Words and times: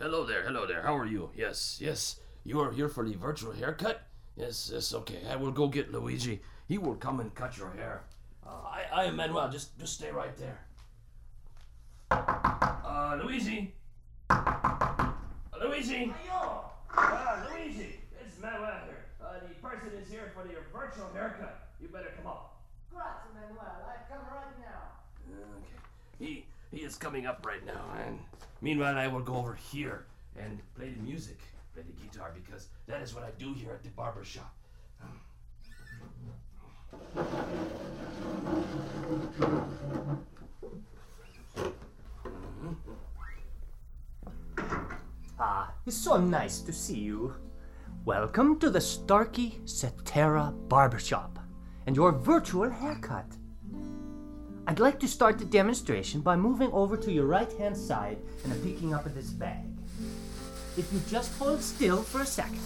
there, 0.00 0.42
hello 0.42 0.66
there. 0.66 0.82
How 0.82 0.96
are 0.96 1.06
you? 1.06 1.28
Yes, 1.36 1.78
yes. 1.80 2.20
You 2.44 2.60
are 2.60 2.72
here 2.72 2.88
for 2.88 3.04
the 3.06 3.14
virtual 3.14 3.52
haircut? 3.52 4.00
Yes, 4.34 4.70
yes, 4.72 4.94
okay. 4.94 5.20
I 5.30 5.36
will 5.36 5.50
go 5.50 5.68
get 5.68 5.92
Luigi. 5.92 6.40
He 6.68 6.78
will 6.78 6.94
come 6.94 7.20
and 7.20 7.34
cut 7.34 7.58
your 7.58 7.70
hair. 7.72 8.04
Uh, 8.46 8.50
I, 8.64 9.02
I 9.02 9.04
am 9.04 9.16
Manuel. 9.16 9.50
Just, 9.50 9.78
just 9.78 9.94
stay 9.94 10.10
right 10.10 10.34
there. 10.38 10.58
Uh, 12.10 13.18
Luigi. 13.22 13.74
Uh, 14.30 15.12
Luigi. 15.62 16.14
Uh, 16.96 17.46
Luigi. 17.50 18.00
It's 18.24 18.40
Manuel 18.40 18.80
here. 18.86 19.04
Uh, 19.22 19.34
the 19.46 19.54
person 19.60 19.90
is 20.00 20.10
here 20.10 20.32
for 20.34 20.44
the 20.44 20.54
virtual 20.72 21.10
haircut. 21.12 21.68
You 21.80 21.88
better 21.88 22.12
come 22.16 22.26
up. 22.26 22.62
Grazie, 22.90 23.28
Manuel. 23.34 23.84
I 23.86 24.10
come 24.10 24.24
right 24.32 24.58
now. 24.60 24.96
Okay. 25.28 26.24
He 26.24 26.46
he 26.70 26.78
is 26.78 26.94
coming 26.94 27.26
up 27.26 27.44
right 27.44 27.64
now, 27.66 27.84
and 28.06 28.18
meanwhile 28.60 28.96
I 28.96 29.08
will 29.08 29.20
go 29.20 29.34
over 29.34 29.54
here 29.54 30.06
and 30.36 30.60
play 30.76 30.90
the 30.90 31.02
music, 31.02 31.38
play 31.74 31.82
the 31.82 31.92
guitar, 32.04 32.32
because 32.34 32.68
that 32.86 33.02
is 33.02 33.14
what 33.14 33.24
I 33.24 33.30
do 33.38 33.52
here 33.54 33.72
at 33.72 33.82
the 33.82 33.90
barber 33.90 34.24
shop. 34.24 34.54
Ah, 45.38 45.72
it's 45.86 45.96
so 45.96 46.18
nice 46.18 46.60
to 46.60 46.72
see 46.72 46.98
you. 46.98 47.34
Welcome 48.04 48.58
to 48.60 48.70
the 48.70 48.80
Starkey 48.80 49.60
Cetera 49.64 50.54
Barbershop 50.68 51.38
and 51.86 51.96
your 51.96 52.12
virtual 52.12 52.70
haircut. 52.70 53.39
I'd 54.70 54.78
like 54.78 55.00
to 55.00 55.08
start 55.08 55.40
the 55.40 55.44
demonstration 55.44 56.20
by 56.20 56.36
moving 56.36 56.70
over 56.70 56.96
to 56.96 57.10
your 57.10 57.26
right 57.26 57.52
hand 57.54 57.76
side 57.76 58.18
and 58.44 58.52
picking 58.62 58.94
up 58.94 59.02
this 59.12 59.30
bag. 59.30 59.64
If 60.76 60.92
you 60.92 61.00
just 61.10 61.36
hold 61.40 61.60
still 61.60 62.04
for 62.04 62.20
a 62.20 62.24
second, 62.24 62.62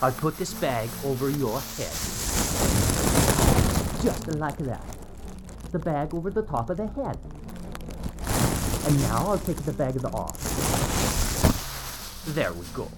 I'll 0.00 0.12
put 0.12 0.38
this 0.38 0.54
bag 0.54 0.88
over 1.04 1.28
your 1.28 1.58
head. 1.58 1.90
Just 4.00 4.28
like 4.36 4.58
that. 4.58 4.96
The 5.72 5.80
bag 5.80 6.14
over 6.14 6.30
the 6.30 6.42
top 6.42 6.70
of 6.70 6.76
the 6.76 6.86
head. 6.86 7.18
And 8.86 9.00
now 9.00 9.26
I'll 9.26 9.40
take 9.40 9.56
the 9.64 9.72
bag 9.72 9.96
off. 10.04 10.38
There 12.26 12.52
we 12.52 12.64
go. 12.74 12.88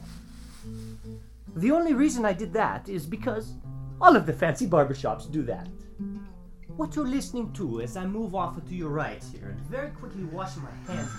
The 1.57 1.71
only 1.71 1.95
reason 1.95 2.27
I 2.27 2.35
did 2.35 2.53
that 2.53 2.87
is 2.87 3.07
because 3.07 3.55
all 3.99 4.15
of 4.15 4.27
the 4.27 4.35
fancy 4.35 4.67
barbershops 4.67 5.33
do 5.33 5.43
that. 5.45 5.69
What 6.79 6.95
you're 6.95 7.09
listening 7.09 7.53
to 7.55 7.81
as 7.81 7.97
I 7.97 8.07
move 8.07 8.37
off 8.37 8.65
to 8.65 8.73
your 8.73 8.91
right 8.91 9.21
here 9.33 9.49
and 9.49 9.59
very 9.63 9.91
quickly 9.91 10.23
wash 10.23 10.53
my 10.59 10.71
hands. 10.87 11.11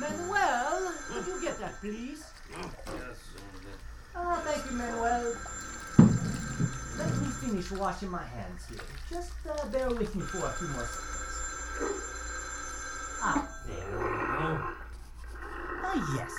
Manuel, 0.00 0.90
could 1.06 1.26
you 1.26 1.38
get 1.42 1.60
that, 1.60 1.78
please? 1.82 2.24
Yes. 2.50 3.18
Ah, 4.16 4.40
thank 4.42 4.64
you, 4.64 4.72
Manuel. 4.78 5.36
Let 6.96 7.10
me 7.20 7.28
finish 7.44 7.70
washing 7.72 8.08
my 8.08 8.24
hands 8.24 8.64
here. 8.70 8.80
Just 9.10 9.32
uh, 9.46 9.66
bear 9.66 9.90
with 9.90 10.16
me 10.16 10.22
for 10.22 10.46
a 10.46 10.52
few 10.52 10.68
more 10.68 10.86
seconds. 10.86 12.02
Ah, 13.20 13.46
there 13.66 13.98
we 13.98 14.16
go. 14.32 14.60
Ah, 15.84 16.16
yes. 16.16 16.32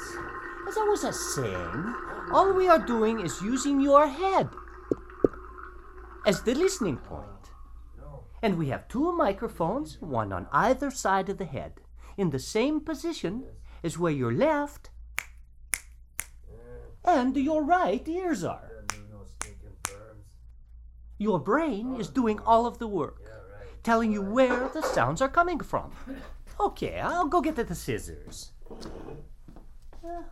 As 0.68 0.78
I 0.80 0.84
was 0.90 1.36
saying, 1.36 1.96
all 2.34 2.54
we 2.54 2.68
are 2.68 2.80
doing 2.80 3.20
is 3.20 3.40
using 3.44 3.80
your 3.80 4.08
head 4.08 4.50
as 6.26 6.42
the 6.42 6.56
listening 6.56 6.98
point. 6.98 7.33
And 8.44 8.58
we 8.58 8.68
have 8.68 8.90
two 8.90 9.14
microphones, 9.14 9.98
one 10.02 10.34
on 10.34 10.48
either 10.52 10.92
side 10.92 11.30
of 11.30 11.38
the 11.38 11.46
head, 11.46 11.80
in 12.18 12.32
the 12.32 12.40
same 12.40 12.82
position 12.82 13.46
as 13.82 13.98
where 13.98 14.12
your 14.12 14.34
left 14.34 14.90
and 17.06 17.38
your 17.38 17.64
right 17.64 18.06
ears 18.06 18.44
are. 18.44 18.84
Your 21.18 21.40
brain 21.40 21.96
is 21.98 22.10
doing 22.10 22.38
all 22.46 22.66
of 22.66 22.80
the 22.80 22.88
work, 22.88 23.22
telling 23.82 24.12
you 24.12 24.22
where 24.22 24.68
the 24.68 24.82
sounds 24.82 25.22
are 25.22 25.30
coming 25.30 25.62
from. 25.62 25.94
Okay, 26.60 27.00
I'll 27.00 27.28
go 27.28 27.40
get 27.40 27.56
the 27.56 27.74
scissors. 27.74 28.52
Ah, 30.06 30.24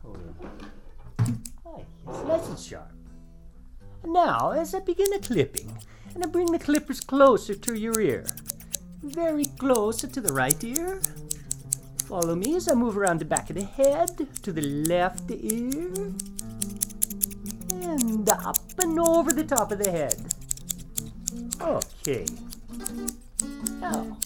oh, 1.66 1.86
nice 2.28 2.50
and 2.50 2.60
sharp. 2.60 2.92
Now, 4.04 4.52
as 4.52 4.76
I 4.76 4.80
begin 4.80 5.12
the 5.12 5.20
clipping, 5.20 5.78
and 6.14 6.24
I 6.24 6.28
bring 6.28 6.52
the 6.52 6.60
clippers 6.60 7.00
closer 7.00 7.54
to 7.56 7.74
your 7.80 8.00
ear, 8.00 8.26
very 9.02 9.46
close 9.46 9.98
to 9.98 10.22
the 10.22 10.34
right 10.34 10.64
ear. 10.64 11.02
Follow 12.06 12.36
me 12.36 12.56
as 12.56 12.68
I 12.70 12.74
move 12.74 12.98
around 12.98 13.20
the 13.20 13.26
back 13.26 13.50
of 13.50 13.56
the 13.56 13.64
head 13.64 14.28
to 14.44 14.52
the 14.52 14.62
left 14.62 15.32
ear, 15.32 16.14
and 17.72 18.30
up 18.30 18.58
and 18.80 19.00
over 19.00 19.32
the 19.32 19.44
top 19.44 19.72
of 19.72 19.80
the 19.80 19.90
head. 19.90 20.16
Okay. 21.62 22.26
Now, 23.80 24.18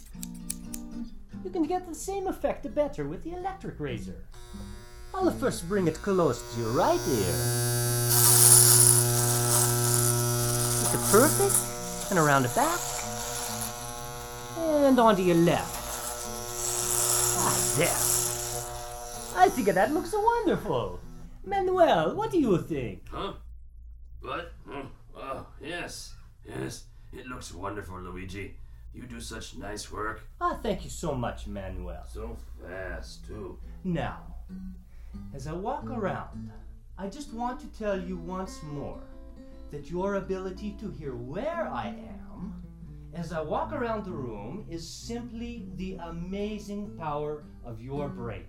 you 1.44 1.50
can 1.52 1.64
get 1.64 1.88
the 1.88 1.94
same 1.94 2.28
effect 2.28 2.74
better 2.74 3.08
with 3.08 3.24
the 3.24 3.34
electric 3.34 3.80
razor. 3.80 4.24
I'll 5.14 5.32
first 5.32 5.70
bring 5.70 5.88
it 5.88 5.96
close 5.96 6.42
to 6.54 6.62
your 6.62 6.72
right 6.72 7.00
ear. 7.08 7.36
Is 10.82 10.94
it 10.94 11.00
perfect? 11.12 11.75
And 12.10 12.20
around 12.20 12.44
the 12.44 12.50
back. 12.50 12.80
And 14.58 15.00
onto 15.00 15.24
your 15.24 15.36
left. 15.36 15.74
Ah, 17.40 17.76
there. 17.78 19.44
I 19.44 19.50
think 19.50 19.68
that 19.74 19.92
looks 19.92 20.14
wonderful. 20.14 21.00
Manuel, 21.44 22.16
what 22.16 22.32
do 22.32 22.40
you 22.40 22.58
think? 22.62 23.04
Huh? 23.12 23.34
What? 24.22 24.54
Oh, 24.70 24.86
oh, 25.16 25.48
yes, 25.62 26.14
yes. 26.44 26.86
It 27.14 27.28
looks 27.28 27.54
wonderful, 27.54 28.00
Luigi. 28.02 28.56
You 28.94 29.04
do 29.04 29.20
such 29.20 29.58
nice 29.58 29.92
work. 29.92 30.22
Ah, 30.40 30.58
thank 30.64 30.84
you 30.84 30.90
so 30.90 31.14
much, 31.14 31.48
Manuel. 31.48 32.06
So 32.08 32.38
fast, 32.62 33.26
too. 33.28 33.60
Now, 33.84 34.22
as 35.34 35.48
I 35.48 35.54
walk 35.54 35.90
around, 35.90 36.52
I 36.98 37.08
just 37.08 37.34
want 37.34 37.60
to 37.60 37.68
tell 37.78 38.00
you 38.00 38.18
once 38.18 38.62
more 38.64 39.02
that 39.72 39.90
your 39.90 40.16
ability 40.16 40.76
to 40.80 40.90
hear 40.90 41.16
where 41.16 41.68
I 41.68 41.88
am 41.88 42.16
as 43.16 43.32
I 43.32 43.42
walk 43.42 43.72
around 43.72 44.04
the 44.04 44.12
room 44.12 44.66
is 44.70 44.88
simply 44.88 45.68
the 45.76 45.98
amazing 46.04 46.92
power 46.98 47.46
of 47.64 47.82
your 47.82 48.10
brain. 48.10 48.48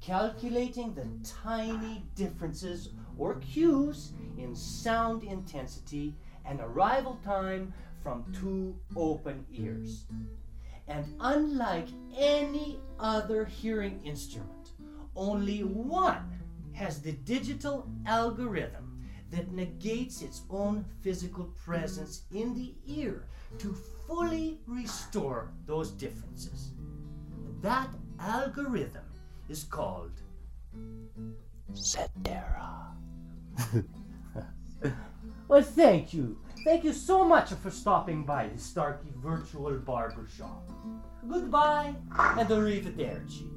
Calculating 0.00 0.94
the 0.94 1.08
tiny 1.42 2.04
differences 2.14 2.90
or 3.18 3.36
cues 3.36 4.12
in 4.38 4.54
sound 4.54 5.24
intensity 5.24 6.14
and 6.44 6.60
arrival 6.60 7.18
time 7.24 7.72
from 8.02 8.24
two 8.32 8.76
open 8.96 9.44
ears. 9.50 10.06
And 10.86 11.06
unlike 11.18 11.88
any 12.16 12.78
other 13.00 13.44
hearing 13.44 14.00
instrument, 14.04 14.72
only 15.16 15.64
one 15.64 16.30
has 16.74 17.00
the 17.00 17.12
digital 17.12 17.88
algorithm 18.06 18.93
that 19.34 19.50
negates 19.52 20.22
its 20.22 20.42
own 20.48 20.84
physical 21.02 21.44
presence 21.64 22.22
in 22.32 22.54
the 22.54 22.72
ear 22.86 23.26
to 23.58 23.74
fully 24.06 24.60
restore 24.66 25.52
those 25.66 25.90
differences. 25.90 26.70
That 27.60 27.88
algorithm 28.20 29.04
is 29.48 29.64
called 29.64 30.12
Cetera. 31.72 32.92
well, 35.48 35.62
thank 35.62 36.14
you. 36.14 36.38
Thank 36.64 36.84
you 36.84 36.92
so 36.92 37.24
much 37.24 37.50
for 37.54 37.70
stopping 37.70 38.24
by 38.24 38.48
the 38.48 38.58
Starkey 38.58 39.12
Virtual 39.16 39.72
Barbershop. 39.78 40.70
Goodbye 41.28 41.94
and 42.38 42.48
arrivederci. 42.48 43.53